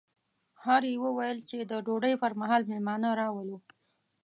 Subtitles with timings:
[0.65, 3.57] هر یوه ویل چې د ډوډۍ پر مهال مېلمانه راولو.